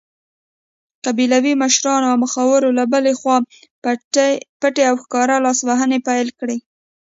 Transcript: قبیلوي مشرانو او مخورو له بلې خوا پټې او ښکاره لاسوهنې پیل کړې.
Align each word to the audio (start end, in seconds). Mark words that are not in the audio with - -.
قبیلوي 1.05 1.53
مشرانو 1.63 2.05
او 2.11 2.15
مخورو 2.23 2.69
له 2.77 2.83
بلې 2.93 3.13
خوا 3.19 3.37
پټې 4.61 4.81
او 4.89 4.95
ښکاره 5.03 5.35
لاسوهنې 5.45 5.99
پیل 6.07 6.27
کړې. 6.39 6.57